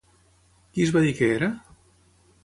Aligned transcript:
Qui 0.77 0.85
es 0.85 0.93
va 0.95 1.03
dir 1.03 1.11
que 1.19 1.29
era? 1.33 1.49